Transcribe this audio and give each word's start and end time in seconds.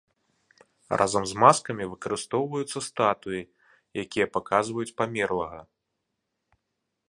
Разам 0.99 1.23
з 1.31 1.37
маскамі 1.43 1.85
выкарыстоўваюцца 1.91 2.79
статуі, 2.89 3.41
якія 4.07 4.27
паказваюць 4.39 4.89
памерлага. 5.03 5.59